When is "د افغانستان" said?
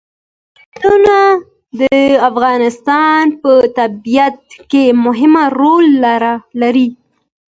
1.79-3.23